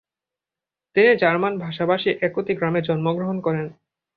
[0.95, 3.67] তিনি জার্মান ভাষাভাষী একতি গ্রামে জন্মগ্রহণ করেন।